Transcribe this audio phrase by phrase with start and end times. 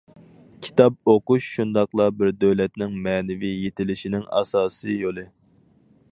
[0.67, 5.27] كىتاب ئوقۇش شۇنداقلا بىر دۆلەتنىڭ مەنىۋى يېتىلىشىنىڭ ئاساسىي يولى.